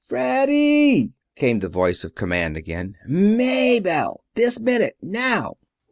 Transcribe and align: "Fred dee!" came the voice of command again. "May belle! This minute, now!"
"Fred 0.03 0.47
dee!" 0.47 1.13
came 1.35 1.59
the 1.59 1.69
voice 1.69 2.03
of 2.03 2.15
command 2.15 2.57
again. 2.57 2.95
"May 3.07 3.79
belle! 3.79 4.23
This 4.33 4.59
minute, 4.59 4.95
now!" 4.99 5.57